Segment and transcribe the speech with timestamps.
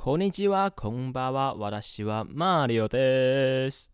[0.00, 3.90] こんにちは、こんばんは、私はマリオです。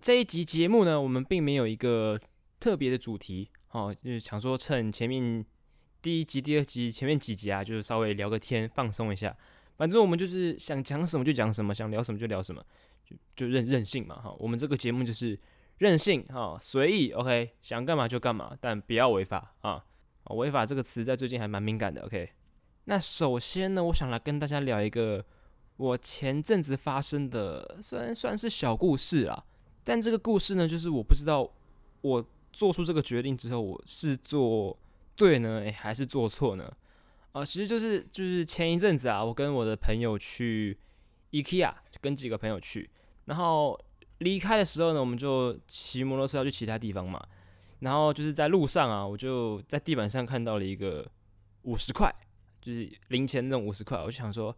[0.00, 2.20] 这一集节目呢，我们并没有一个
[2.60, 5.44] 特别的主题，哦，就是想说趁前面
[6.00, 9.36] 第一集、第二集前面几集啊，就是稍微聊个天，放松一下。
[9.76, 12.64] 反正我们就是想讲什么就讲什么，想聊什么就聊什么，
[13.04, 14.32] 就就任任性嘛，哈。
[14.38, 15.36] 我们这个节目就是
[15.81, 19.83] 任性哈，随意，OK，想干嘛就干嘛，但不要违法啊。
[20.35, 22.29] 违法这个词在最近还蛮敏感的，OK。
[22.83, 25.25] 那首先呢，我想来跟大家聊一个
[25.77, 29.43] 我前阵子发生的，虽然算是小故事啦，
[29.83, 31.51] 但这个故事呢，就是我不知道
[32.01, 34.77] 我做出这个决定之后，我是做
[35.15, 36.71] 对呢，还是做错呢？
[37.31, 40.77] 啊，其实就是就是前一阵子啊，我跟我的朋友去
[41.31, 42.89] IKEA，跟几个朋友去，
[43.25, 43.77] 然后
[44.21, 47.21] 离开的时候呢，我们就骑摩托车要去其他地方嘛，
[47.79, 51.05] 然后就是在路上啊，我就在地板上看到了一个
[51.63, 52.11] 五十块，
[52.61, 54.55] 就是零钱那种五十块，我就想说，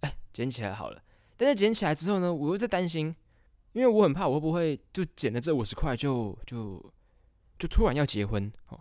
[0.00, 1.02] 哎，捡起来好了。
[1.36, 3.14] 但是捡起来之后呢，我又在担心，
[3.72, 6.92] 因为我很怕我会不会就捡了这五十块就就
[7.58, 8.80] 就突然要结婚哦，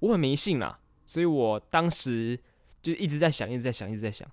[0.00, 2.38] 我很迷信啦，所以我当时。
[2.82, 4.28] 就一直在想，一直在想，一直在想。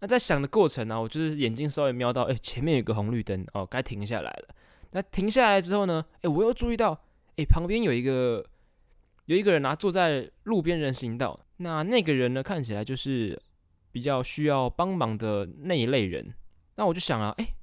[0.00, 4.54] 那在想的过程呢，我就是眼睛稍微瞄到，哎，前面有个红绿灯，哦，该停下来了。
[4.94, 6.98] 那停下来之后呢，哎，我又注意到，
[7.36, 8.44] 哎，旁边有一个
[9.26, 11.38] 有一个人啊，坐在路边人行道。
[11.56, 13.40] 那那个人呢，看起来就是
[13.92, 16.32] 比较需要帮忙的那一类人。
[16.76, 17.54] 那我就想了，哎，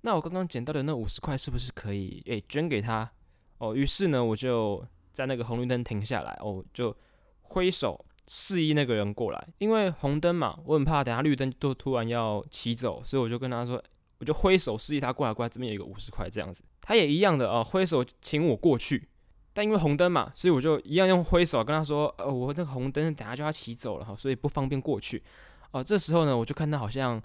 [0.00, 3.10] 那我刚刚捡到的那五十块是不是可以，哎，捐给他？
[3.58, 6.96] 哦，于是呢，我就在那个红绿灯停下来，哦，就
[7.42, 8.06] 挥手。
[8.28, 13.80] 示意那个人过来，因为红灯嘛，我很怕等下绿灯都突然要骑走，所以我就跟他说，
[14.18, 19.08] 我就挥手示意他过来，过来这边有一个五十块这样子，他也一样的啊，挥手请我过去，
[19.52, 25.22] 但因为红灯嘛，所以我就一样用挥手跟他说，呃，我这个红灯等下就要骑走了哈，所以不方便过去。
[25.70, 27.22] 哦，这时候呢，我就看他好像，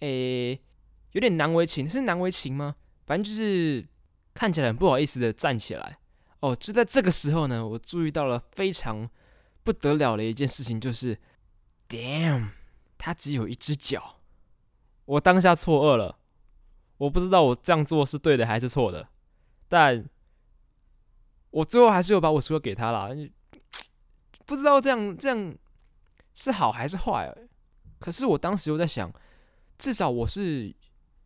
[0.00, 0.60] 诶，
[1.12, 2.76] 有点难为情，是难为情吗？
[3.06, 3.86] 反正就是
[4.34, 5.98] 看起来很不好意思的站起来。
[6.40, 9.08] 哦，就在这个时候呢，我注意到了非常。
[9.64, 11.16] 不得了的一件事情就是
[11.88, 12.48] ，damn，
[12.98, 14.16] 他只有一只脚。
[15.04, 16.18] 我当下错愕了，
[16.98, 19.08] 我不知道我这样做是对的还是错的，
[19.68, 20.04] 但
[21.50, 23.14] 我最后还是有把我说给他了。
[24.44, 25.54] 不知道这样这样
[26.34, 27.34] 是好还是坏。
[27.98, 29.12] 可是我当时又在想，
[29.78, 30.74] 至少我是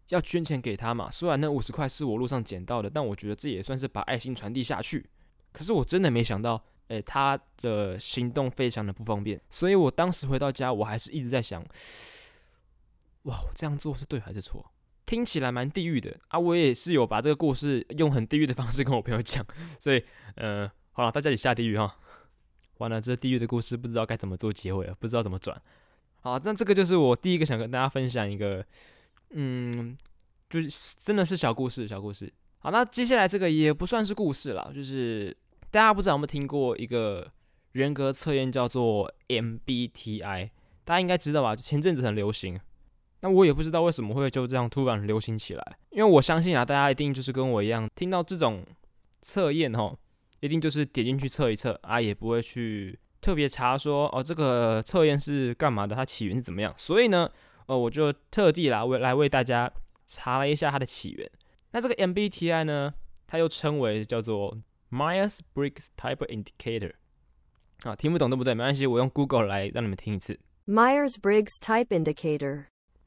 [0.09, 1.11] 要捐钱给他嘛。
[1.11, 5.09] 虽然那五十块是我路上捡到的，但我觉得这也算是把爱心传递下去。
[5.53, 6.63] 可是我真的没想到。
[6.89, 11.61] 诶，他的行动非常的不方便，所以我当时回到家，我还是一直在想，
[13.27, 14.73] 哇，这样做是对还是错？
[15.05, 16.39] 听起来蛮地狱的啊！
[16.39, 19.47] 我也是有把这个故事用很地狱的方式跟我朋友讲，
[19.79, 20.05] 所以，
[20.35, 21.97] 呃，好了，大家也下地狱哈。
[22.79, 25.61] 完了，这地狱的故事不知道该怎么做结尾了，不知道怎么转。
[26.23, 28.65] 好，那这个就是我第一个想跟大家分享一个，
[29.31, 29.97] 嗯，
[30.51, 32.33] 就是真的是小故事，小故事。
[32.59, 35.37] 好，那接下来这个也不算是故事了，就是。
[35.69, 37.31] 大家不知道有没有听过一个
[37.73, 40.51] 人格测验叫做 MBTI？
[40.85, 41.55] 大家应该知道吧？
[41.55, 42.59] 前阵子很流行，
[43.27, 45.79] 那我也不知道为什么会就这样突然流行起来。
[45.91, 48.65] 因为我相信啊，大家一定就是跟我一样，听到这种
[49.23, 49.93] 测验哈，
[50.41, 56.73] 一定就是点进去测一测啊，也不会去特别查说哦，这个测验是干嘛的，它起源是怎么样。
[56.77, 57.29] 所以呢，
[57.67, 59.69] 呃，我就特地来为来为大家
[60.07, 61.31] 查了一下它的起源。
[61.73, 62.95] 那这个 MBTI 呢，
[63.27, 64.57] 它又称为叫做。
[64.89, 66.93] Myers Briggs Type Indicator，
[67.83, 68.55] 啊，听不懂对不对？
[68.55, 70.39] 没关系，我用 Google 来让你们听一次。
[70.65, 72.67] Myers Briggs Type Indicator，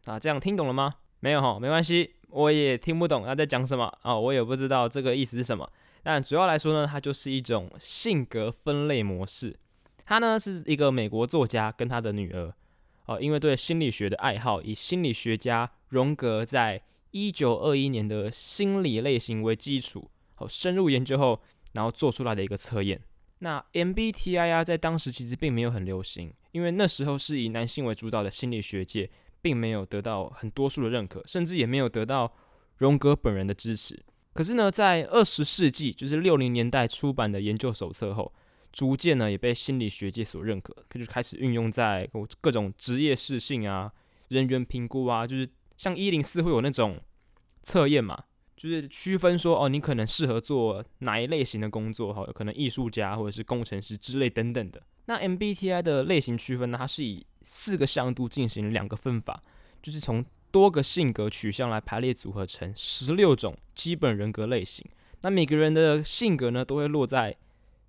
[0.09, 0.95] 啊，这样听懂了吗？
[1.19, 5.71] 没有哈，没关系，我也听不懂他在讲什么啊，我也不知道这个意思是什么。
[6.01, 9.55] 但主要来说呢，它就是一种性格分类模式。
[10.05, 12.51] 他呢是一个美国作家跟他的女儿，
[13.05, 16.81] 哦，因为对心理学的爱好，以心理学家荣格在
[17.11, 21.39] 一九二一年的心理类型为基础，好深入研究后。
[21.73, 22.99] 然后做出来的一个测验，
[23.37, 29.07] 那 MBTI 啊，在当时其实并没有很流行，因为那时候是以男性为主导的心理学界，
[29.41, 32.33] 并没有得到很多数的认可，甚至也没有得到
[32.77, 34.03] 荣格本人的支持。
[34.33, 38.33] 可是呢，在二十世纪，就是六零年代出版的研究手册后，
[38.71, 42.09] 逐渐呢也被心理学界所认可，就开始运用在
[42.39, 43.91] 各种职业适性啊、
[44.29, 46.99] 人员评估啊，就是像一零四会有那种
[47.63, 48.23] 测验嘛。
[48.55, 54.83] 就是区分说，哦，你可能适合做哪一类型的工作，哈，可能艺术家或者是工程师之类等等的。
[55.05, 59.41] 那 MBTI 的类型区分呢，它是以四个向度进行两个分法，
[59.81, 64.85] 就是从多个性格取向来排列组合成十六种基本人格类型。
[65.21, 67.35] 那每个人的性格呢，都会落在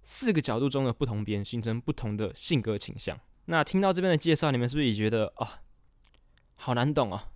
[0.02, 3.18] 四个角度中的不同边，形成不同的性格倾向。
[3.46, 5.60] 那听到这边的介绍，你们是不是也觉得啊，
[6.56, 7.28] 好难懂啊？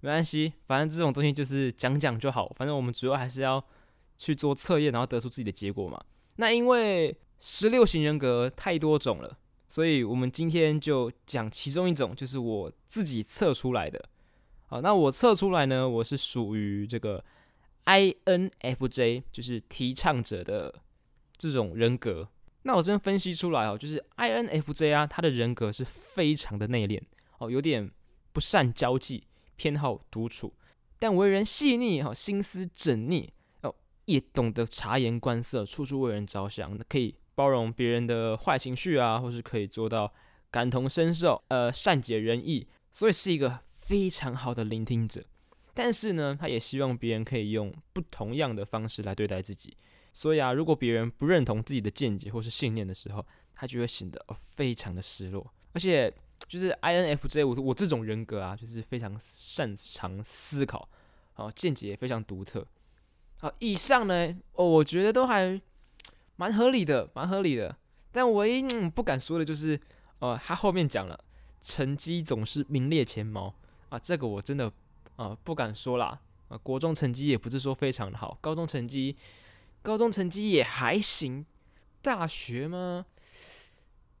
[0.00, 2.52] 没关系，反正这种东西就是讲讲就好。
[2.56, 3.64] 反正我们主要还是要
[4.16, 6.02] 去做测验，然后得出自己的结果嘛。
[6.36, 14.08] 那因为十六型人格太多种了，所以我们今天就讲其中一种，就是我自己测出来的。
[14.66, 17.24] 好，那我测出来呢，我是属于这个
[17.84, 20.74] INFJ，就是提倡者的
[21.36, 22.28] 这种人格。
[22.62, 27.00] 那我这边分析出来哦，就是 INFJ 啊，他的人格是非常的内敛
[27.38, 27.88] 哦，有点
[28.32, 29.24] 不善交际，
[29.54, 30.52] 偏好独处，
[30.98, 33.32] 但为人细腻哈，心思缜密
[33.62, 33.72] 哦，
[34.06, 40.12] 也懂得察言观色，处处为人着想，那可以包容别人的坏情绪啊，或是可以做到
[40.50, 45.22] 感同身受，呃，善解人意，所以是一个非常好的聆听者。
[45.74, 49.76] 但是呢，他也希望别人可以用不同样的方式来对待自己。
[50.12, 53.24] 所以啊，如果别人不认同自己的见解或是信念的时候，
[53.54, 55.52] 他就会显得非常的失落。
[55.74, 56.10] 而且，
[56.48, 60.88] 就是 INFJ，我我这种人格啊，就是非常擅长思考，
[61.34, 62.66] 好见解也非常独特。
[63.40, 65.60] 好，以上呢，哦，我觉得都还
[66.36, 67.76] 蛮合理的，蛮合理的。
[68.12, 69.80] 但唯一不敢说的就是，
[70.20, 71.24] 呃，他后面讲了，
[71.60, 73.54] 成绩总是名列前茅
[73.88, 74.72] 啊，这个我真的
[75.16, 76.20] 啊不敢说啦。
[76.48, 79.16] 啊，国中成绩也不是说非常的好，高中成绩。
[79.82, 81.44] 高中成绩也还行，
[82.02, 83.04] 大学吗？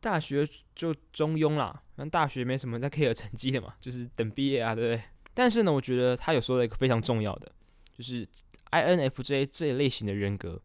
[0.00, 5.02] 大学就中庸啦，反正大学没什么在 care 成绩的嘛， 就是等毕业啊，对不对？
[5.34, 7.50] 但是呢，我觉得他有说了一个非常重要的，
[7.96, 8.26] 就是
[8.70, 10.60] INFJ 这一类型的人格，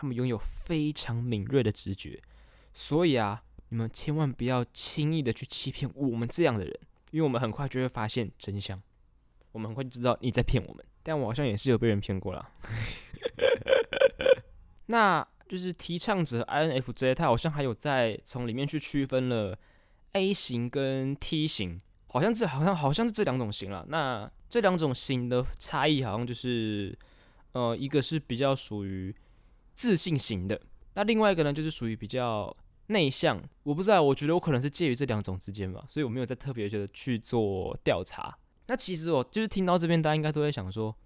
[0.00, 2.18] 他们拥有非常敏锐的直觉，
[2.72, 6.80] 所以啊，你们千万不要轻易的去欺骗我们这样的人，
[7.10, 8.80] 因为我们很快就会发现真相，
[9.52, 10.82] 我们很快就知道你在骗我们。
[11.02, 12.50] 但我好像也是有被人骗过了。
[14.88, 19.58] 那就是提倡者 INFJ，他好像还有在从里面去区分了
[20.12, 23.84] A 型跟 T 型，好像这好像好像是这两种型了。
[23.86, 26.98] 那这两种型的差异，好像就是
[27.52, 29.14] 呃，一个是比较属于
[29.74, 30.60] 自信型的，
[30.94, 32.56] 那另外一个呢，就是属于比较
[32.86, 33.42] 内向。
[33.62, 38.36] 我不知道，我觉得我可能是介于这两种之间吧，所以我没有在特别觉得去做调查。
[38.66, 40.96] 那其实我就是听到这边，大家应该都在想说，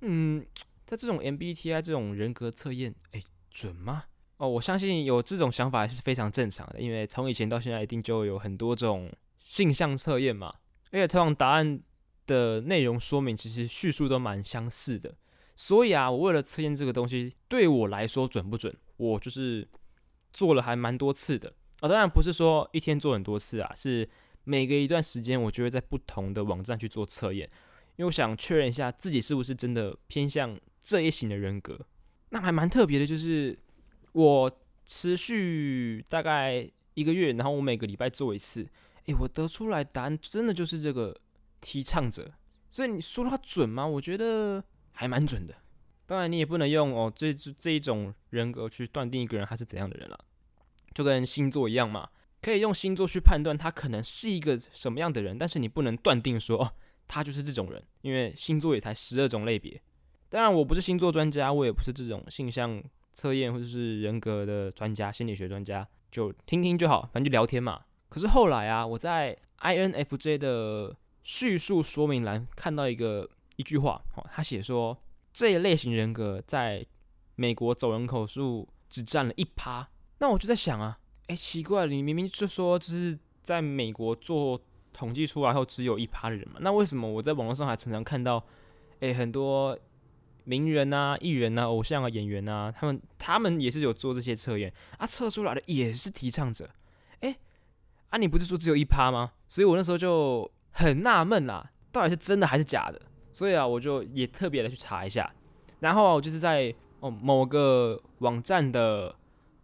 [0.00, 0.46] 嗯。
[0.86, 4.06] 在这种 MBTI 这种人格测验，哎，准吗？
[4.38, 9.08] 哦，我相信有这种想法是非常正常的，因为从以前到现在，一定就有很多种
[9.38, 10.52] 性向测验嘛。
[10.90, 11.80] 而且通常答案
[12.26, 15.14] 的内容说明，其实叙述都蛮相似的。
[15.62, 19.68] 所以啊，我为了测验这个东西，对我来说准不准，我就是
[20.32, 21.52] 做了还蛮多次的。
[21.80, 24.08] 啊，当然不是说一天做很多次啊，是
[24.44, 27.46] 每隔一段时间，我就会在不同的网站去做测验，
[27.96, 30.58] 因为我想确认一下自己是不是真的偏向。
[30.82, 31.78] 这一型的人格，
[32.30, 33.56] 那还蛮特别的，就是
[34.12, 34.50] 我
[34.86, 38.66] 持续大概一个月，然后我每个礼拜做一次，
[39.04, 41.14] 诶，我得出来答案真的就是这个
[41.60, 42.32] 提倡者，
[42.70, 43.86] 所以你说它准吗？
[43.86, 45.54] 我觉得还蛮准的。
[46.06, 50.18] 当然，你也不能用哦这这一种人格去断定一个人他是怎样的人了，
[50.92, 52.08] 就跟星座一样嘛，
[52.42, 56.72] 可以用星座去判断他可能是一个什么样的人，但是你不能断定说哦
[57.06, 59.80] 他就是这种人，因为星座也才十二种类别。
[60.28, 62.82] 当然，我不是星座专家，我也不是这种性向
[63.12, 67.82] 测验或者是人格的专家、心理学专家，就听听就好，反正就聊天嘛。
[68.08, 73.28] 可是后来啊，我在 INFJ 的叙述说明栏看到一个
[73.60, 74.96] 一句话，哦，他写说
[75.32, 76.84] 这一类型人格在
[77.36, 79.88] 美国总人口数只占了一趴。
[80.18, 80.98] 那我就在想啊，
[81.28, 84.60] 哎，奇怪，你明明就说就是在美国做
[84.92, 88.44] 统计出来后只有一趴的人嘛，那为什么我在网络上还常常看到，
[89.00, 89.78] 哎，很多。
[90.44, 96.68] 名人啊、艺人啊、偶像啊、演员啊，他们他们也是有做这些测验啊，测出来的也是提倡者。
[97.20, 97.36] 哎，
[98.08, 99.32] 啊，你不是说只有一趴吗？
[99.46, 103.00] 所以我那时候就很纳闷啦，到底是真的还是假的？
[103.32, 105.32] 所以啊，我就也特别的去查一下。
[105.80, 109.16] 然后我就是在哦某个网站的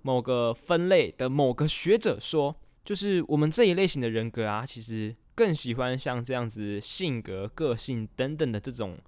[0.03, 8.99] 某个分类的某个学者说，就是我们这一类型的人格啊，其实更喜欢像这样子性格、个性等等的这种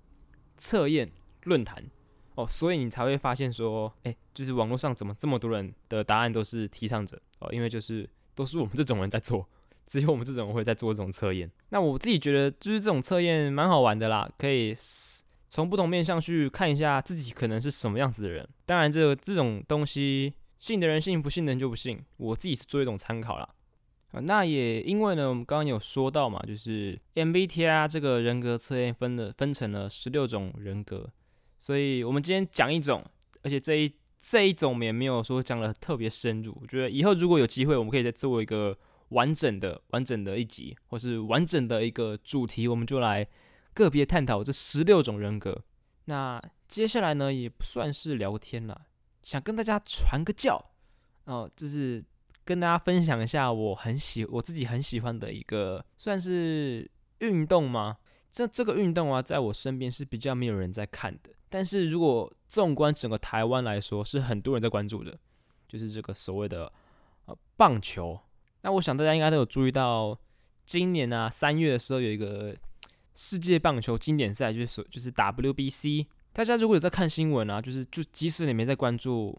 [0.57, 1.11] 测验。
[1.45, 1.83] 论坛
[2.35, 9.49] 哦，所以你才会发现说，哎，就是网络上怎么这么多人的答案都是提倡者哦，因为就是都是我们这种人在做，
[9.89, 11.51] 只有我们这种会在做这种测验。
[11.71, 14.75] 那我自己觉得，就是这种测验蛮好玩的啦，可以
[15.49, 18.47] 从不同面向去看一下自己可能是什么样子的人。
[18.67, 21.99] 当然，这这种东西，信的人信，不信的人就不信。
[22.19, 23.49] 我自己是做一种参考啦。
[24.13, 24.21] 啊。
[24.21, 31.09] 那也因为呢，我们刚刚有说到嘛，就是 MBTI 这个人格测验分了分成了十六种人格。
[31.59, 33.03] 所以，我们今天讲一种
[33.43, 36.57] 而且这一这一种也没有说讲的特别深入。
[36.61, 38.77] 我觉得以后如果有机会，我们可以再做一个
[39.11, 43.27] 完整的、完整的一集，或是完整的一个主题，我们就来
[43.75, 45.65] 个别探讨这十六种人格。
[46.05, 48.87] 那接下来呢，也不算是聊天了，
[49.23, 50.73] 想跟大家传个教
[51.25, 52.05] 哦，就是
[52.45, 57.99] 跟大家分享一下我很喜我自己很喜欢的一个算是运动吗？
[58.31, 65.19] 这这个运动啊，在我身边是比较没有人在看的，但是如果纵观整个台湾来说，是很多人在关注的，
[65.67, 66.71] 就是这个所谓的
[67.25, 68.21] 呃棒球。
[68.63, 70.19] 那我想大家应该都有注意到，
[70.65, 72.57] 今年啊三月的时候有一个。
[73.21, 79.37] 世界棒球经典赛就是就是 WBC，大家如果有在看新闻啊，就是就即使你没在关注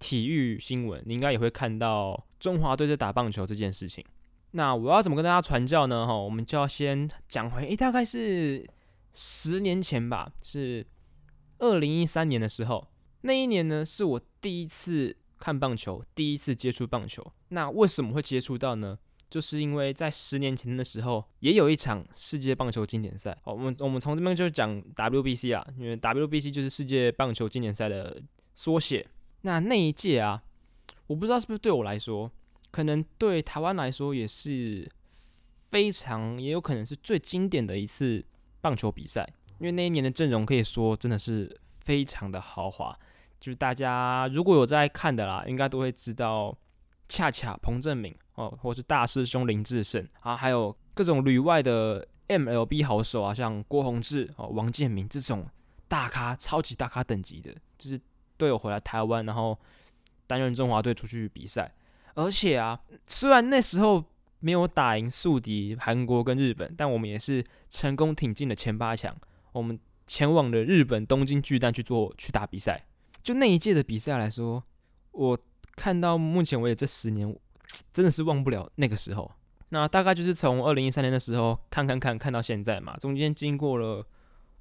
[0.00, 4.04] 体育新闻，你应该也会看到中华队在打棒球这件事情。
[4.50, 6.04] 那我要怎么跟大家传教呢？
[6.08, 8.68] 哈，我们就要先讲回，诶，大概是
[9.12, 10.84] 十年前吧，是
[11.58, 12.88] 二零一三年的时候，
[13.20, 17.26] 那一年呢是我第一次看棒球，第一次接触棒球。
[17.48, 18.98] 那为什么会接触到呢？
[19.28, 23.36] 就是因为在十年前的时候，也有一场世界棒球经典赛。
[23.42, 28.20] 好，我们我们从这边就讲 WBC 啊，因为 WBC 就是世界棒球经典赛的
[28.54, 29.06] 缩写。
[29.42, 30.42] 那那一届啊，
[31.06, 32.30] 我不知道是不是对我来说，
[32.70, 34.90] 可能对台湾来说也是
[35.70, 38.24] 非常，也有可能是最经典的一次
[38.60, 39.32] 棒球比赛。
[39.60, 42.98] 因为那一年的阵容可以说真的是非常的豪华，
[43.40, 46.56] 就是大家如果有在看的啦，应该都会知道。
[47.12, 55.44] 恰恰彭正明哦，或是大师兄林志胜啊，还有各种旅外的 MLB 好手啊，像郭宏志哦、王建民这种
[55.88, 58.00] 大咖、超级大咖等级的，就是
[58.36, 59.58] 都有回来台湾，然后
[60.28, 61.74] 担任中华队出去比赛。
[62.14, 62.78] 而且啊，
[63.08, 64.04] 虽然那时候
[64.38, 69.12] 没有打赢宿敌韩国跟日本，但我们也是成功挺进了前八强。
[69.50, 72.86] 我们前往的日本东京巨蛋去做去打比赛。
[73.22, 74.62] 就那一届的比赛来说，
[75.12, 75.38] 我。
[75.76, 77.34] 看到目前为止这十年，
[77.90, 79.30] 真的是忘不了那个时候。
[79.70, 84.04] 那大概就是从二零一三年的时候看看看看到现在嘛，中间经过了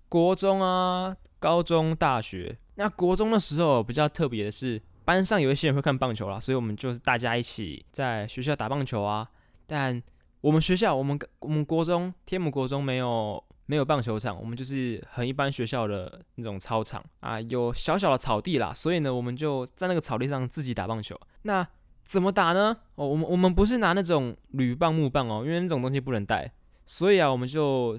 [0.07, 2.57] 国中啊、高中、大学。
[2.75, 9.29] 那国中的时候比较特别的是，班上有一些人会看棒球啦，所以我们就是大家一起在学校打棒球啊。
[9.67, 10.01] 但
[10.39, 13.43] 我们学校，我们我们国中天母国中没有。
[13.69, 21.15] 没有棒球场，我们就是很一般学校的那种操场啊，有小小的草地啦，所以呢，我们就在那个草地上自己打棒球。
[21.43, 21.65] 那
[22.03, 22.75] 怎么打呢？
[22.95, 26.51] 哦，我们我们不是拿那种铝棒木棒哦，因为那种东西不能带，
[26.87, 27.95] 所以啊，我们就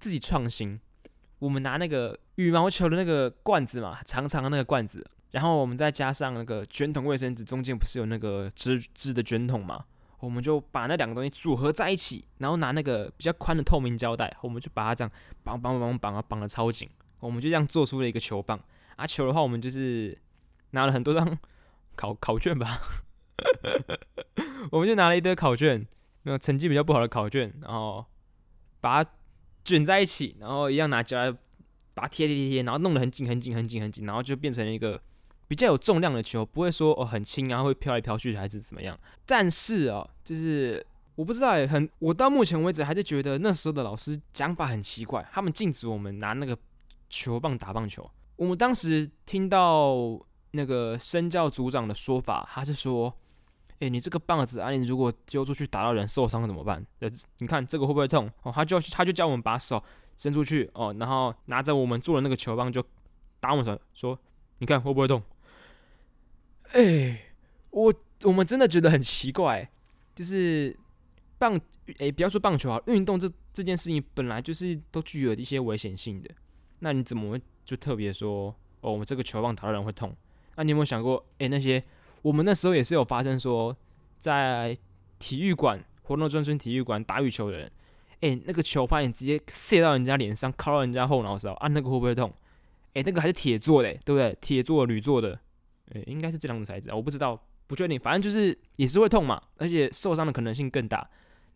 [0.00, 0.80] 自己创新，
[1.38, 9.84] 我们拿那个羽毛球的那个罐子嘛，长长的那个罐子，然后我们再加上那个卷筒卫生纸，中间不是有那个织织的卷筒嘛？
[10.20, 15.10] 我们就把那两个东西组合在一起，然后拿那个比较宽的透明胶带，我们就把它这样
[15.42, 16.88] 绑绑绑绑啊绑的超紧，
[17.20, 18.60] 我们就这样做出了一个球棒。
[18.96, 20.16] 啊，球的话，我们就是
[20.72, 21.38] 拿了很多张
[21.96, 22.80] 考考卷吧，
[24.70, 25.86] 我们就拿了一堆考卷，
[26.24, 28.04] 那个成绩比较不好的考卷，然后
[28.80, 29.10] 把它
[29.64, 31.38] 卷在一起，然后一样拿胶带
[31.94, 35.00] 把它贴贴贴贴，然后弄得很紧很紧很紧很紧，然后就变成了一个。
[35.50, 38.96] 比较有重量的球，不会说哦很轻啊，会飘来飘去还是怎么样？
[39.26, 46.56] 但是哦，就是我不知道，很我到目前为止还是觉得那时候的老师讲法很奇怪，他们禁止我们拿那个
[47.08, 48.08] 球棒打棒球。
[48.36, 49.96] 我们当时听到
[50.52, 53.12] 那个身教组长的说法，他是说
[53.80, 56.86] ：“哎，你这个棒子啊，你如果丢出去打到人受伤怎么办？
[57.00, 58.30] 呃，你看这个会不会痛？
[58.44, 59.82] 哦，他就他就叫我们把手
[60.16, 62.80] 伸出去哦，然后拿着我们做的那个球棒就
[63.40, 64.16] 打我们手，说
[64.58, 65.20] 你看会不会痛？”
[66.72, 67.20] 哎，
[67.70, 69.68] 我我们真的觉得很奇怪，
[70.14, 70.76] 就是
[71.38, 71.60] 棒
[71.98, 76.30] 哎，不要说棒球啊，运动这这件事情本来就是都具有一些危险性的，
[76.78, 80.14] 那你怎么就特别说哦，我们这个球棒打到人会痛？
[80.56, 81.82] 那你有没有想过，哎，那些
[82.22, 83.76] 我们那时候也是有发生说，
[84.18, 84.76] 在
[85.18, 87.72] 体育馆活动中心体育馆打羽球的人，
[88.20, 92.32] 哎，那个球拍你直接射到人家脸上，靠到人家后脑勺，啊，那个会不会痛？
[92.94, 94.36] 哎，那个还是铁做的，对不对？
[94.40, 95.40] 铁做、铝做的。
[95.90, 101.08] 诶，应该是这两种材质，我不知道，不确定，反正就是也是会痛嘛，而且受伤的可能性更大，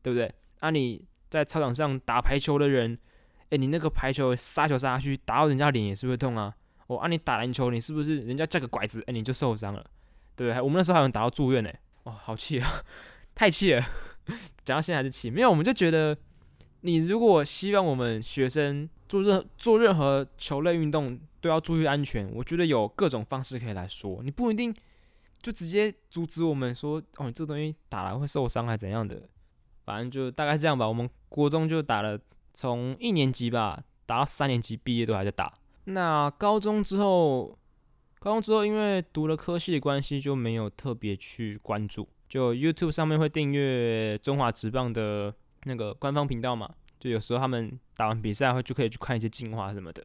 [0.03, 0.33] 对不对？
[0.61, 2.99] 啊，你在操场上打排球的人，
[3.51, 6.55] 诶，你那个排球杀球杀下去，打到人家脸也是会痛啊。
[6.87, 9.85] 哦，啊，你打篮球，你是不是人家架个拐子，诶，你就受伤了，
[10.37, 10.61] 对不对？
[10.61, 11.71] 我们那时候还有打到住院呢，
[12.03, 12.85] 哦，好气啊，
[13.35, 13.83] 太气了，
[14.65, 15.31] 讲到现在还是气。
[15.31, 16.17] 没有，我们就觉得，
[16.83, 24.75] 你如果希望我们学生做任做任何球类运动，都要注意安全，我觉得有各种方式可以来说，你不一定
[25.43, 29.29] 就直接阻止我们说哦，你这东西打了会受伤还怎样的，
[29.85, 30.89] 反正就大概这样吧。
[30.89, 32.19] 我们国中就打了，
[32.55, 35.53] 从一年级吧打到三年级毕业都还在打。
[35.85, 37.59] 那高中之后，
[38.21, 42.09] 高中之后因为读了科系的关系，就没有特别去关注。
[42.27, 45.35] 就 YouTube 上面会订阅中华职棒的
[45.65, 50.03] 那个官方频道嘛，就有时候他们打完比赛会就可以去看一些精华什么的。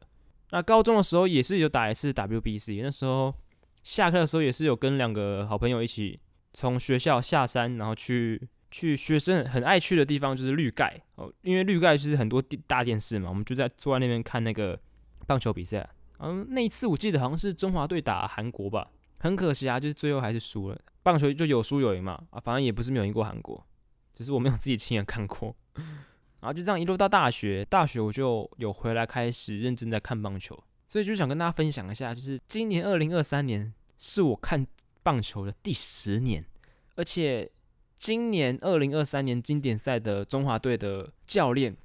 [0.52, 3.34] 那高中的时候也是有打一次 WBC，那时候
[3.82, 6.20] 下课的时候也是有跟两个好朋友一起
[6.52, 14.78] 从学校下山，然后去去学生很爱去的地方，就是绿盖哦，因为绿盖就是很多大电视嘛，我们就在坐在那边看那个
[15.26, 15.88] 棒球比赛。
[16.18, 20.78] 嗯，那一次我记得好像是中华队打韩国吧，很可惜啊，就是最后还是输了。
[21.02, 23.66] 棒球就有输有赢嘛，啊，反正也不是没有赢过韩国，
[24.12, 25.56] 只是我没有自己亲眼看过。
[26.40, 34.66] 然后就这样一路到大学，大学我就有回来开始认真在看棒球，所以就想跟大家分享一下，就是今年二零二三年是我看
[35.02, 36.44] 棒球的第十年，
[36.96, 37.50] 而且
[37.96, 41.76] 今年二零二三年经典赛的中华队的教练，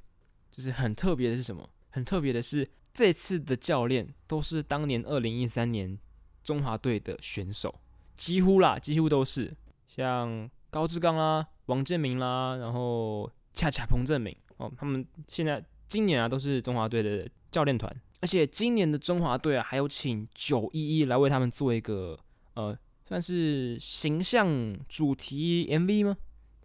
[0.52, 1.70] 就是很特别的是什么？
[1.90, 2.68] 很特别的是。
[2.98, 6.00] 这次的教练都是当年二零一三年
[6.46, 7.82] 中华队的选手，
[8.16, 9.54] 几乎啦，几乎都是
[9.86, 22.20] 像高志刚啦、王建民啦，然后恰恰彭正明哦，他们现在今年啊都是中华队的教练团，而且今年的中华队啊还有请九一一来为他们做一个
[22.54, 26.18] 呃算是形象主题 MV 吗？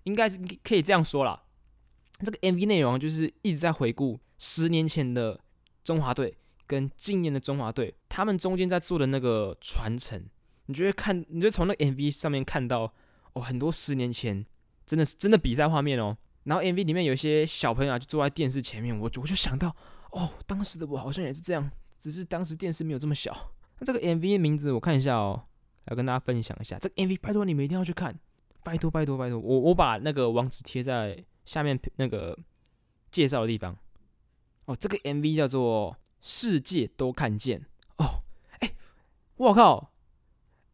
[0.05, 1.43] 应该是可以这样说啦。
[2.25, 5.41] 这个 MV 内容就是一直在回顾十年前的。
[5.83, 10.23] 中华队跟今年的中华队，他们中间在做的那个传承，
[10.67, 12.93] 你就会看，你就从那个 MV 上面看到
[13.33, 14.45] 哦，很多十年前
[14.85, 16.19] 真的是真的比赛画面哦。
[16.45, 19.75] 然后 MV 里面有一些小朋友啊，就坐在电视前面，我我就想到
[20.13, 23.53] 哦，当时的我好像也是这样，只是当时电视没有这么小。
[23.79, 25.45] 那这个 MV 的名字我看一下哦，
[25.87, 26.79] 来跟大家分享一下。
[26.79, 28.19] 这个 MV 拜托你们一定要去看，
[28.63, 32.39] 拜托拜托拜托，我我把那个网址贴在下面那个
[33.11, 33.77] 介绍的地方。
[34.67, 37.61] 哦，这个 MV 叫做《世界都看见》
[37.97, 38.23] 哦，
[38.61, 38.73] 哎，
[39.37, 39.93] 我靠，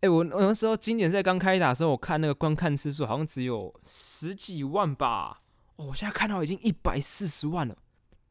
[0.00, 5.40] 哎，我我那时候经典赛刚开打的时候，我看那个观看次数好像只有十几万吧，
[5.76, 7.76] 哦，我现在看到已经一百四十万了，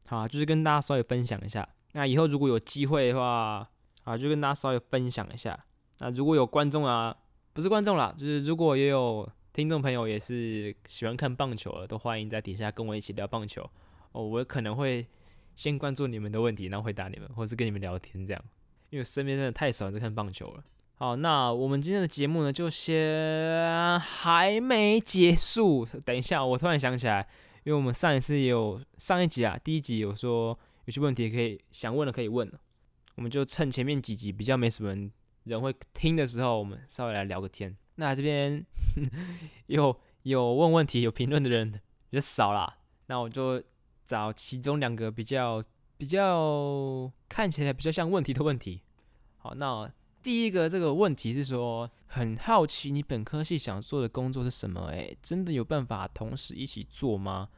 [0.06, 1.68] 好，就是跟大家稍微分享一下。
[1.92, 3.68] 那以后如果有机会的话，
[4.04, 5.58] 啊，就跟大家稍微分享一下。
[5.98, 7.16] 那如果有观众啊，
[7.52, 13.68] 不是观众啦，就是如果也有听众朋友也是喜欢看棒球的，都欢迎在底下跟我一起聊棒球
[14.12, 15.06] 哦，我可能会。
[15.56, 18.44] 先关注你们的问题，然后回答你们，或是跟你们聊天这样，
[18.90, 20.62] 因为身边真的太少人在看棒球了。
[20.98, 25.86] 好，那我们今天的节目呢，就先还没结束。
[26.04, 27.28] 等一下，我突然想起来，
[27.64, 32.50] 因为我们上一次也有上一集啊，第一集有说有些问题可以想问的可以问，
[33.16, 34.94] 我们就趁前面几集比较没什么
[35.44, 37.76] 人会听的时候，我们稍微来聊个天。
[37.96, 38.64] 那这边
[39.68, 41.72] 有有问问题、有评论的人
[42.10, 43.62] 比较少啦，那我就。
[44.06, 45.60] 找其中两个比较
[45.96, 48.80] 比较看起来比较像问题的问题。
[49.38, 49.90] 好，那
[50.26, 54.86] 第一个这个问题是说，很好奇你本科系想做的工作是什么？
[54.86, 57.48] 诶，真的有办法同时一起做吗？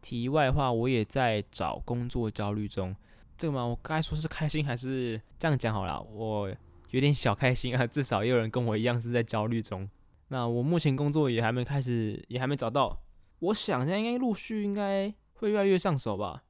[0.00, 2.94] 题外话，我也在找工作焦虑中。
[3.36, 6.00] 这个嘛，我该说是开心还是这样讲好了？
[6.00, 6.48] 我
[6.90, 9.90] 有点小开心啊，至少也有人跟我一样是在焦虑中。
[10.28, 13.02] 那我目前工作也还没开始，也还没找到。
[13.40, 15.12] 我想现在应该陆续应该。
[15.32, 16.44] 会越来越上手吧，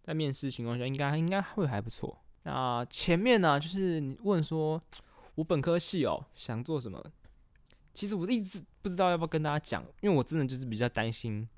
[0.00, 2.16] 在面试情况下，应该应该会还不错。
[2.44, 4.80] 那前面呢，就是你问说，
[5.38, 7.12] 我本科系哦，想做什么？
[7.94, 11.48] 其实我一直不知道要不要跟大家讲，因为我真的就是比较担心，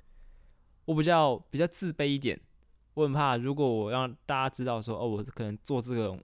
[0.85, 2.39] 我比较比较自卑一点，
[2.93, 6.15] 我很怕如果我让大家知道说，哦，我可能做这个，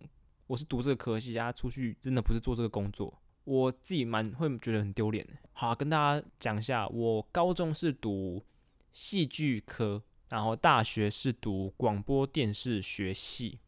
[0.46, 3.12] 我是读这个科系，家出去真的不是做这个工作，
[3.43, 5.34] 我自己蛮会觉得很丢脸的。
[5.54, 8.46] 好，跟大家讲一下，我高中是读
[8.93, 10.04] 戏剧科。
[10.30, 13.60] 然后大学是读广播电视学系，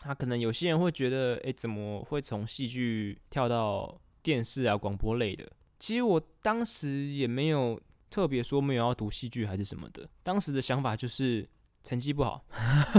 [0.00, 5.50] 他可能有些人会觉得，哎，怎么会从戏剧跳到电视啊广播类的？
[5.78, 11.48] 其实我当时也没有特别说没有要读戏剧还是什么的，当时的想法就是
[11.82, 12.44] 成绩不好，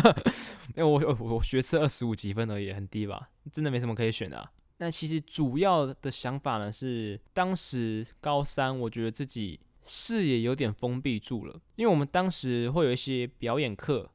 [0.77, 4.49] 因为我我我学测二十五几分而已，很低吧，真的没什么可以选的。
[4.77, 9.59] 那其实主要的想法呢是，当时高三我觉得自己。
[9.83, 14.07] 视野有点封闭住了，因为我们当时会有一些表演课，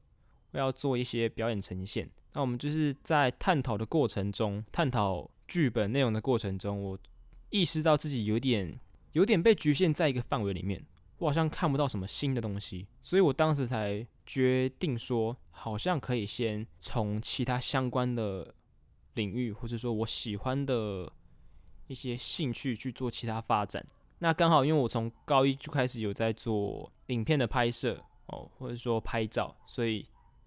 [0.52, 2.08] 要做一些表演呈现。
[2.36, 6.98] 那我们就是在探讨的过程中，探讨剧本内容的过程中，我
[7.48, 8.78] 意识到自己有点
[9.12, 10.84] 有点被局限在一个范围里面，
[11.16, 18.54] 我好像看不到什么新的东西，所以我当时才决定说，好像可以先从其他相关的
[19.14, 21.10] 领域，或者说我喜欢的
[21.86, 23.82] 一些兴趣去做其他发展。
[24.18, 30.06] 那刚好，因为我从高一就开始有在做影片的拍摄哦，或者说拍照，所以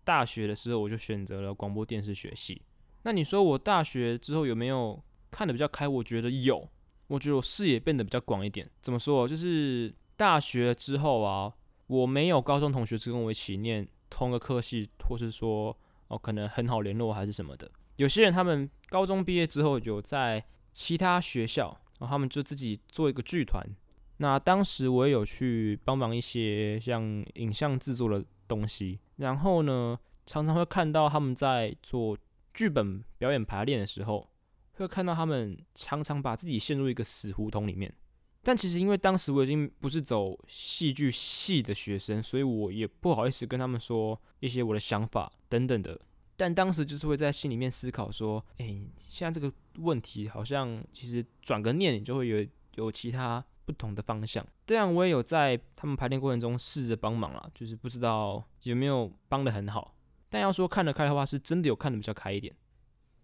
[0.09, 2.59] 大学的时候我就选择了广播电视学系。
[3.03, 5.87] 那你说我大学之后有没有看得比较开？
[5.87, 6.67] 我觉得有，
[7.05, 8.67] 我觉得我视野变得比较广一点。
[8.81, 9.27] 怎么说？
[9.27, 11.53] 就是大学之后啊，
[11.85, 17.69] 我没有高中同学是跟我一起念同个科系，或是说哦可能很好联络还是什么的。
[17.97, 23.63] 有些人他们高中毕业之后有在其他学校，然后他们就自己做一个剧团。
[24.17, 32.17] 那当时我也有去帮忙一些像影像制作的东西，然后呢，常常会看到他们在做
[32.53, 34.29] 剧本表演排练的时候，
[34.73, 37.93] 会看到他们常常把自己陷入一个死胡同里面。
[38.41, 45.99] 但其实因为当时我已经不是走戏剧系的学生，所以我也不好意思跟他们说一些我的想法等等的。
[46.37, 53.43] 但当时就是会在心里面思考说，哎，现在这个问题好像其实转个念，你就会有有其他。
[53.69, 59.93] 不同的方向，这样我也有在他们排练过程中试着帮忙啦，就是不知道有没有帮的很好。
[60.27, 62.51] 但要说看得开的话，是真的有看得比较开一点。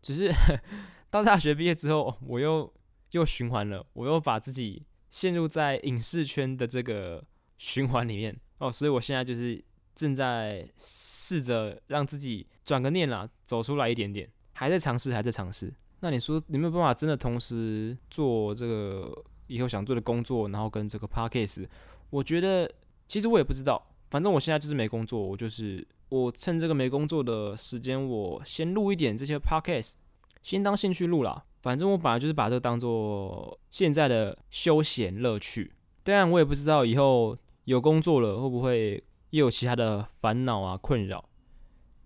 [0.04, 0.32] 只是
[1.10, 2.72] 到大学毕业之后，我又
[3.10, 7.24] 又循环了，我又把自己陷入在影视圈的这个
[7.58, 9.60] 循环里面哦，所以我现在就是
[9.96, 15.74] 正在试着让自己转个念啦，走出来一点点，还在尝试，还在尝试。
[16.02, 19.26] 那你说有没有办法真的同时做这个？
[19.48, 21.68] 以后想做的工作，然后跟这个 podcast，
[22.10, 22.70] 我觉得
[23.08, 29.94] 其实我也不知道，反正我现在就是没工作，我就是我趁这个没工作的时间，我先录一点这些 podcast，
[30.42, 31.44] 先当兴趣录啦。
[31.62, 35.74] 反正我本来就是把这当做现在的休闲乐趣。
[36.04, 41.26] 当然我也不知道以后有工作了会不会又有其他的烦恼啊困扰，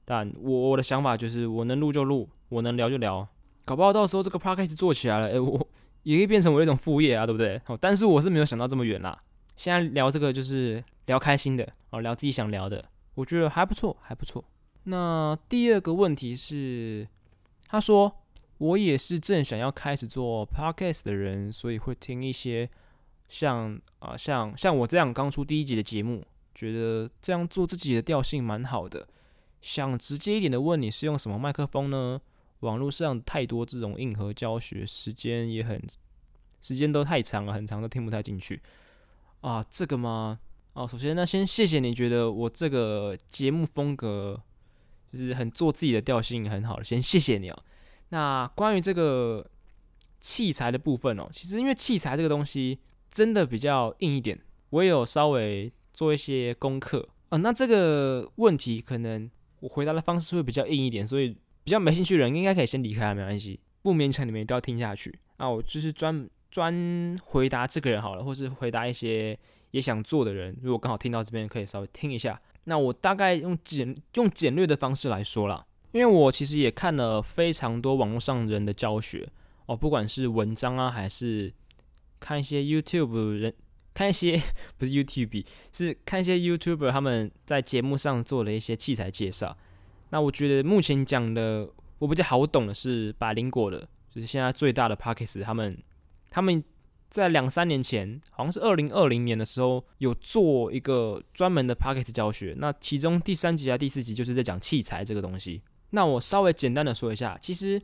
[0.06, 3.28] 但我我的想法就是我能录就录，我能聊就聊，
[3.65, 5.67] 搞不好到时候这个 podcast 做起来了，哎我。
[6.10, 7.62] 也可以变成我一种副业啊，对不对？
[7.67, 9.22] 哦，但是我是没有想到这么远啦。
[9.56, 14.43] 现在聊这个就是聊开心的哦，聊自己想聊的，我觉得还不错，还不错。
[14.86, 17.08] 那第二个问题是，
[17.67, 18.12] 他说
[18.58, 22.67] 我也是正想要开始做 podcast 的人，所以会听一些
[23.28, 29.08] 像啊像像我这样刚出第一集的节目，觉得这样做自己的调性蛮好的。
[29.62, 32.19] 想直接一点的问你是用什么麦克风呢？
[32.60, 35.82] 网络上太多这种硬核教学，时间也很，
[36.60, 38.62] 时间都太长了，很长都听不太进去
[39.41, 39.63] 啊。
[39.69, 40.39] 这个吗？
[40.74, 44.41] 哦，首先那先谢谢你觉得我这个节目风格
[45.12, 47.63] 就是很做自己的调性很好的，先谢谢你哦。
[48.10, 49.50] 那关于这个
[50.19, 54.38] 器材的部分哦，其实因为器材这个东西真的比较硬一点，
[54.72, 57.38] 我也有稍微做一些功课啊。
[57.38, 59.30] 那这个问题可能
[59.62, 61.38] 我回答的方式会比较硬一点，所以。
[61.70, 65.14] 比较没兴趣的人应该可以先离开，没关系，不勉强你们都要听下去。
[65.38, 69.38] 那我就是专专回答这个人好了，或是回答一些
[69.70, 72.42] 也想做的人，如果刚好听到这边，可以稍微听一下。
[72.64, 79.30] 那我大概用简用简略的方式来说啦，因为我其实也看了非常多网络上人的教学
[79.68, 81.54] 哦，不管是文章啊，还是
[82.20, 83.54] 看一些 YouTube 人
[83.94, 84.42] 看一些
[84.80, 89.56] 不是 YouTube，是看一些 YouTuber 他们在节目上做的一些器材介绍。
[90.10, 91.69] 那我觉得目前讲的
[92.00, 95.78] 我比较好懂的是百灵果的，就是现在最大的 p a c k e s 他们
[96.30, 96.63] 他们
[97.10, 102.56] 在两三年前，好像是二零二零年的时候，有做一个专门的 p a c k e s 教学。
[102.58, 105.62] 那其中第三集啊、第四集就是在讲器材这个东西。
[105.91, 107.82] 那我稍微简单的说一下，其实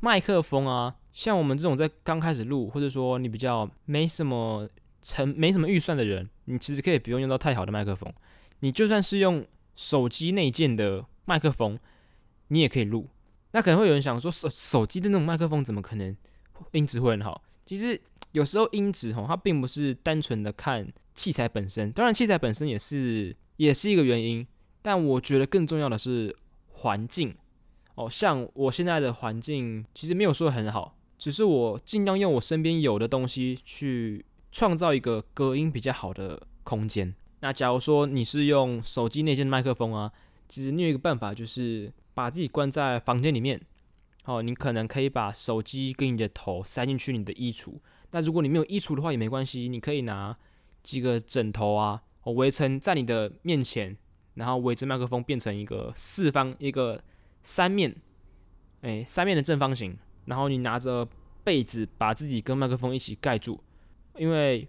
[0.00, 4.68] 麦克风啊，像我们这种在刚开始录，或者说你比较没什么
[5.00, 8.12] 成没什么预算的人，你其实可以不用用到太好的麦克风，
[8.60, 9.42] 你就算是用
[9.78, 11.06] 手机内建的。
[11.30, 11.78] 麦克风，
[12.46, 13.06] 你也可以录。
[13.50, 16.16] 那可能会有人想说，手手机的那种麦克风怎么可能
[16.72, 17.42] 音质会很好？
[17.66, 18.00] 其实
[18.32, 24.46] 有时候音质哦，它并不是单纯的看器材本身，当然器材本身也是也是一个原因。
[24.80, 26.34] 但我觉得更重要的是
[26.68, 27.36] 环境
[27.96, 37.14] 哦，像我现在的环境其实没有说很好，只是我尽量用我身边有的东西去创造一个隔音比较好的空间。
[37.40, 40.12] 那假如说你是用手机内建麦克风啊。
[40.50, 43.60] 其实你有一个办法，就是把自己关在房间里面。
[44.24, 47.74] 哦，你可能可以把手机跟你的头塞进去你的衣橱。
[48.12, 50.34] 那如果你没有衣橱的话也没关系，你可以拿
[50.82, 53.94] 几个枕头啊，围成在你的面前，
[54.36, 57.02] 然后围着麦克风变成一个四方一个
[57.42, 57.94] 三面，
[58.80, 59.98] 哎，三面的正方形。
[60.24, 61.06] 然后你拿着
[61.44, 63.62] 被子把自己跟麦克风一起盖住，
[64.16, 64.66] 因为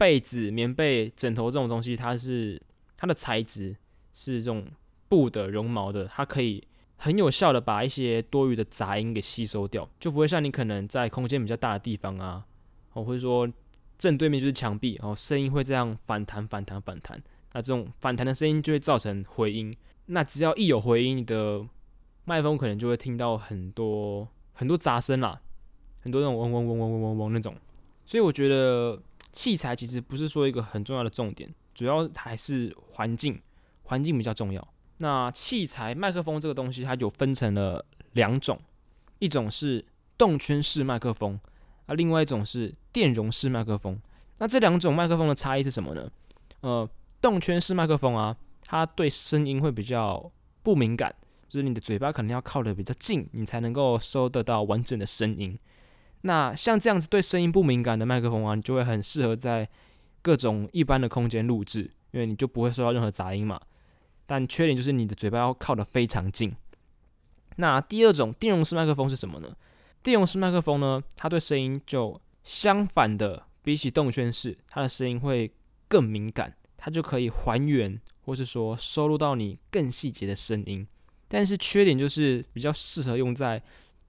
[0.00, 2.60] 被子、棉被、枕头这种东西，它是
[2.96, 3.76] 它的材质
[4.14, 4.64] 是这种。
[5.10, 6.62] 布的绒毛的，它可以
[6.96, 12.46] 很有效的把一些多余的杂音给吸收掉，就不会像你可能在空间比较大的地方啊，
[12.92, 13.52] 哦，或者说
[13.98, 17.20] 正对面就是墙壁，然后声音会这样反弹、反弹、反弹，
[17.54, 19.74] 那这种反弹的声音就会造成回音。
[20.06, 21.66] 那只要一有回音，你的
[22.24, 25.40] 麦克风可能就会听到很多很多杂声啦。
[25.98, 27.56] 很多那种嗡嗡嗡嗡嗡嗡嗡那种。
[28.06, 33.40] 所以我觉得器材其实不是说一个很重要的重点，主要还是环境，
[33.84, 34.66] 环境比较重要。
[34.98, 38.60] 那器材麦克风这个东西，它有分成了两种，
[39.18, 39.84] 一种是
[40.18, 41.40] 动圈式麦克风，
[41.86, 44.00] 啊，另外一种是电容式麦克风。
[44.38, 46.10] 那这两种麦克风的差异是什么呢？
[46.60, 46.88] 呃，
[47.20, 50.30] 动圈式麦克风啊，它对声音会比较
[50.62, 51.14] 不敏感，
[51.48, 55.58] 就是你的嘴巴可能要靠得比较近，你才能够收得到完整的声音。
[56.22, 59.68] 那像这样子对声音不敏感的麦克风啊，你就会很适合在
[60.20, 63.60] 各种一般的空间录制，因为你就不会受到任何杂音嘛。
[64.26, 66.54] 但缺点就是你的嘴巴要靠得非常近。
[67.56, 69.56] 那第二种电容式麦克风是什么呢？
[70.02, 75.52] 电容式麦克风呢，它对声音就相反的，比起动圈式，它的声音会
[75.88, 80.86] 更敏感，它就可以还原或是说收录到你更细节的声音。
[81.28, 83.62] 但是缺点就是比较适合用在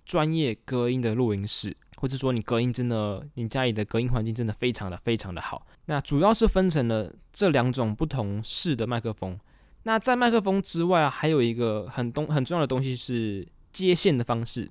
[0.06, 1.76] 专业隔音的录音室。
[2.02, 5.68] 或者说你隔音真的，你家里的隔音环境真的非常的非常的好。
[5.86, 9.40] 那主要是分成了这两种不同式的麦克风。
[9.84, 14.68] 那在麦克风之外啊，还有一个很东很重要的东西是接线的方式。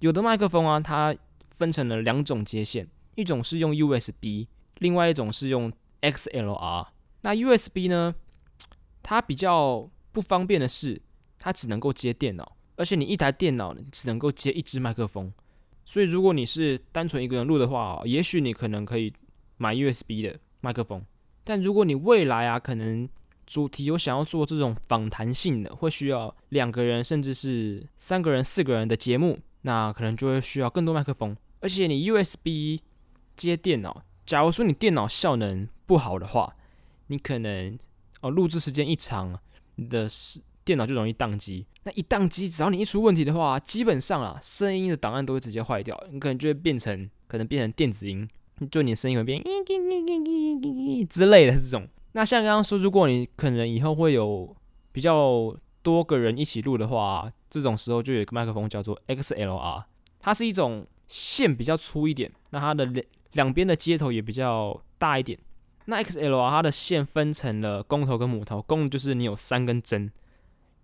[0.00, 1.14] 有的麦克风啊，它
[1.46, 6.88] 分成了两种接线，一种是用 USB，另外一种是用 XLR。
[7.22, 8.12] 那 USB 呢，
[9.00, 11.00] 它比较不方便的是，
[11.38, 15.32] 它只能够接电脑，而且你一台电脑只能够接一支麦克风。
[15.84, 19.12] 所以，如果你是单纯一个人录的话，也许你可能可以
[19.58, 21.04] 买 USB 的麦克风。
[21.44, 23.08] 但如果你未来啊，可能
[23.46, 31.36] 主题有想要做这种访谈性的，会需要两个人甚至是三个人、四个人的节目，那可能就会需要更多麦克风。
[31.60, 32.80] 而且你 USB
[33.36, 36.56] 接电脑，假如说你电脑效能不好的话，
[37.08, 37.78] 你可能
[38.22, 39.38] 哦录制时间一长，
[39.74, 40.40] 你的是。
[40.64, 48.28] 电脑就容易宕机，那一宕机，只要你一出问题的话，基本上啊，声音的档案都会直接坏掉，你可能就会变成，可能变成电子音，
[48.70, 49.42] 就你的声音会变
[51.08, 51.86] 之类的这种。
[52.12, 54.56] 那像刚刚说，如果你可能以后会有
[54.92, 59.84] 比较多个人一起录的话，这种时候就有一个麦克风叫做 XLR，
[60.20, 65.38] 它是一种线比较粗一点，那它的两两边的接头也比较大一点。
[65.86, 70.10] 那 XLR 它的线分成了公头跟母头，公就是你有三根针。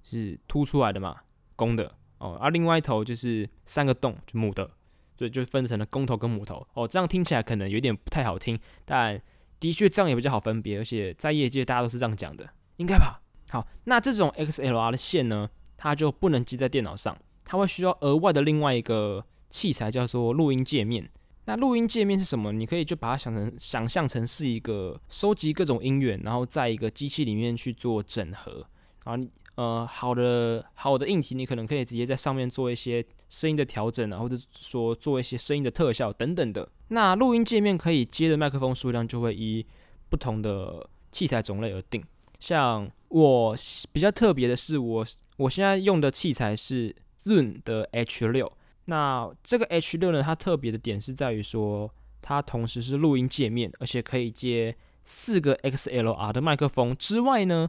[0.03, 1.17] 是凸出来的嘛，
[1.57, 4.71] 公的哦，而另外一头就是三个洞，就母的，
[5.17, 6.87] 所以就分成了公头跟母头哦。
[6.87, 9.21] 这样听起来可能有点不太好听，但
[9.59, 13.21] 的确这样也比较好分别，而且在业界大家都是这样讲的，应该吧？
[13.49, 21.11] 好，那这种 XLR 的线呢，它就不能接在电脑上，它会需要额外的另外一个器材，叫做录音界面。
[21.47, 22.53] 那录音界面是什么？
[22.53, 28.67] 你可以就把它想成想象成是一个收集各种音源，然后在一个机器里面去做整合，
[29.05, 29.27] 然后。
[29.61, 36.67] 呃，好的，好的硬体，你可能可以直接在上面做一些声音的调整啊，或者说做一些声音的特效等等的。
[36.89, 39.67] 那录音界面可以接的麦克风数量就会依
[40.09, 42.03] 不同的器材种类而定。
[42.39, 43.55] 像我
[43.93, 48.51] 比较特别的是，我我现在用的器材是润的 H 六。
[48.87, 51.93] 那这个 H 六呢，它特别的点是在于说，
[52.23, 57.69] 它同时是录音界面，而且可以接四个 XLR 的麦克风之外呢，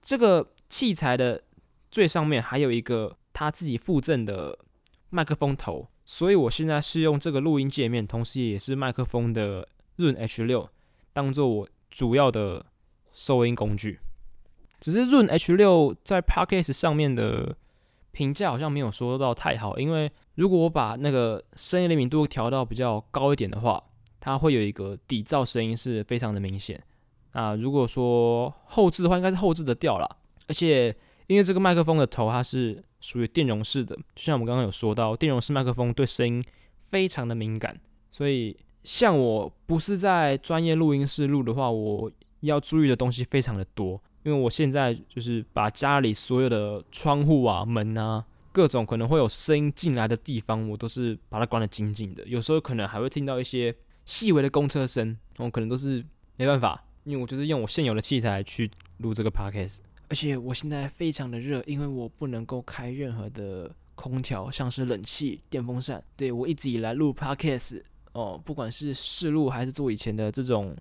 [0.00, 0.52] 这个。
[0.68, 1.42] 器材的
[1.90, 4.58] 最上面还有一个它自己附赠的
[5.10, 10.68] 麦克风头，所以我现在是用这个录音界面，同时也是麦克风的润 H 六，
[11.12, 12.66] 当做我主要的
[13.12, 14.00] 收音工具。
[14.80, 17.56] 只是润 H 六在 Podcast 上面的
[18.12, 23.82] 评价好像没有说到太好，因为如果我把那个声音灵敏度调到比较高一点的话，
[24.20, 26.84] 它会有一个底噪声音是非常的明显。
[27.32, 30.16] 啊，如果说后置的话，应该是后置的调了。
[30.48, 30.94] 而且，
[31.28, 36.42] 因为这个麦克风的头它是属于电容式的，就像我们刚刚有说到，电容式麦克风对声音
[36.80, 37.78] 非常的敏感，
[38.10, 44.02] 所以像我不是在专业录音室录的话，我要注意的东西非常的多。
[44.24, 52.24] 因为我现在就是把家里所有的窗户啊、门啊，各种可能会有声音进来的地方，我都是把它关得紧紧的。
[52.26, 56.04] 有时候可能还会听到一些细微的公车声，我可能都是
[56.36, 59.78] 没办法，因为我就是用我现有的器材去录这个 podcast。
[60.10, 66.02] 而且我现在非常的热，因为我不能够开任何的空调，像是冷气、电风扇。
[66.16, 70.74] 对我一直以来录 podcast 哦，不管是试录还是做以前的这种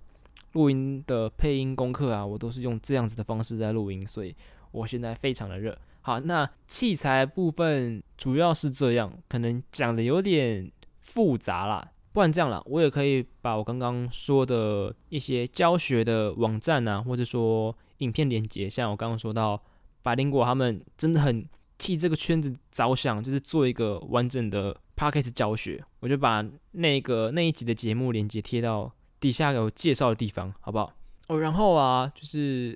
[0.54, 4.34] 录音的配音功课啊，我都是用这样子的方式在录音，所以
[4.72, 5.78] 我现在非常的热。
[6.00, 17.76] 好，那器材部分主要是这样，可能讲的有点复杂啦，不然这样啦，我也可以把我刚刚说的一些教学的网站啊，或者说。
[18.00, 19.62] 影片连接，像我刚刚说到，
[20.02, 30.94] 百灵果他们真的很替这个圈子着想，就是做一个完整的 podcast 教学，我就把那个那一集的节目链接贴到底下有介绍的地方，好不好？
[31.28, 32.70] 哦，然后啊，就是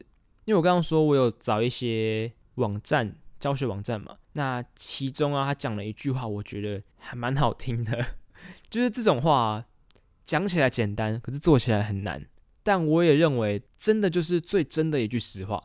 [0.46, 8.06] 因为我刚刚说我有找一些网站教学网站嘛，那其中啊，他讲了一句话，我觉得还蛮好听的，
[8.70, 9.64] 就是这种话
[10.26, 12.26] 讲起来简单，可是做起来很难。
[12.64, 15.64] 但我也认为，真的就是最真的一句实话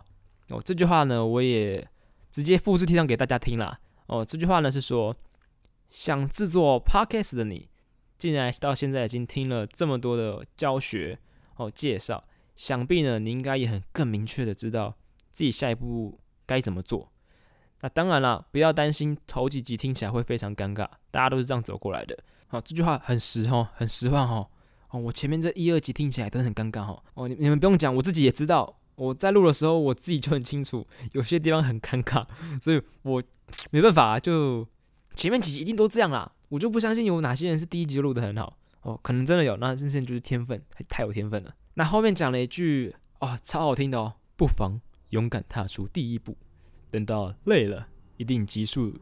[0.48, 0.60] 哦。
[0.64, 1.86] 这句话呢，我也
[2.30, 3.78] 直接复制贴上给大家听啦。
[4.06, 5.14] 哦，这句话呢是说，
[5.88, 7.68] 想制作 podcast 的你，
[8.16, 11.18] 竟然到现在已经听了这么多的教学
[11.56, 14.96] 哦介绍，想必呢你应该也很更明确的知道
[15.32, 17.12] 自己下一步该怎么做。
[17.80, 22.18] 那当然了，不要担心头几集听起来会非常尴尬，大家都是这样走过来的。
[22.48, 24.48] 好，这句话很实哦，很实话哦。
[25.02, 27.02] 我前面这一二集听起来都很尴尬哈。
[27.14, 28.78] 哦，你你们不用讲，我自己也知道。
[28.96, 32.26] 我在录的时候，我自己就很清楚，有些地方很尴尬，
[32.62, 33.22] 所以我
[33.70, 34.66] 没办法，就
[35.14, 36.32] 前面几集一定都这样啦。
[36.48, 38.56] 我就不相信有哪些人是第一集就录的很好。
[38.80, 41.54] 哦，可能真的有，那这些就是天分，太有天分了。
[41.74, 44.80] 那后面讲了一句，哦，超好听的哦，不妨
[45.10, 46.34] 勇敢踏出第一步，
[46.90, 48.94] 等到累了，一定急速。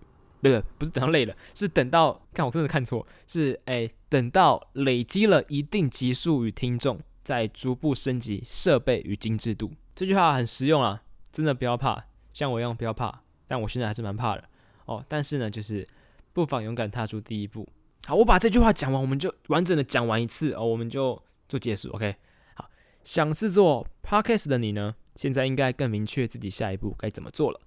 [0.45, 9.73] 不是不是等到累了，是等到看我真的看错，是哎等到累积了一定级数与听众，再逐步升级设备与精致度。
[9.95, 11.03] 这句话很实用啊，
[11.33, 12.05] 真的不要怕，
[12.35, 13.23] 像我一样不要怕。
[13.47, 14.45] 但我现在还是蛮怕的
[14.85, 15.03] 哦。
[15.09, 15.87] 但是呢，就是
[16.35, 17.67] 不妨勇敢踏出第一步。
[18.07, 21.89] 好，我把这句话讲完，我们就完整的讲完一次哦，我们就做结束。
[21.93, 22.17] OK，
[22.55, 22.69] 好，
[23.03, 27.61] 想制作 Podcast 的你呢，现在应该更明确自己下一步该怎么做了。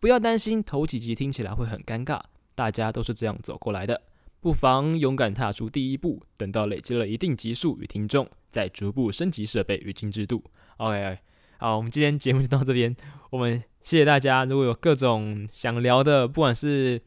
[0.00, 2.18] 不要担心头几集听起来会很尴尬，
[2.54, 4.00] 大家都是这样走过来的。
[4.40, 10.42] 不妨勇敢踏出第一步，等到累积了一定集数与听众，再逐步升级设备与精致度。
[10.78, 11.18] OK，
[11.58, 12.96] 好，我们今天节目就到这边。
[13.28, 14.46] 我们谢谢大家。
[14.46, 16.98] 如果有各种想聊的，不管是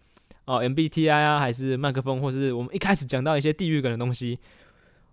[0.45, 4.37] 哦 MBTI 啊，还是麦克风，或是我们一开始讲到一些地域感的东西，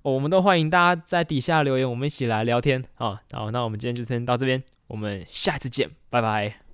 [0.02, 3.22] 我们都欢迎大家在底下留言，我们一起来聊天啊。
[3.32, 6.69] 好，那我们今天就先到这边，我们下次见，拜拜。